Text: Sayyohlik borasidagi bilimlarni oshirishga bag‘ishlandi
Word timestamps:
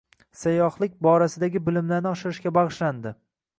Sayyohlik 0.43 0.95
borasidagi 1.09 1.63
bilimlarni 1.69 2.11
oshirishga 2.15 2.55
bag‘ishlandi 2.59 3.17